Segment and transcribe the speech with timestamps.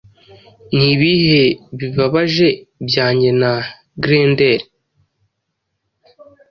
[0.75, 1.41] Nibihe
[1.77, 2.47] bibabaje
[2.87, 3.51] byanjye na
[4.01, 4.61] Grendel